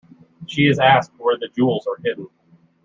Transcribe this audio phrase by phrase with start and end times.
[0.47, 2.27] She is asked where the jewels are hidden.